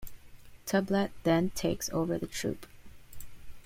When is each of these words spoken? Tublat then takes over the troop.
Tublat 0.65 1.11
then 1.21 1.51
takes 1.51 1.87
over 1.91 2.17
the 2.17 2.25
troop. 2.25 2.65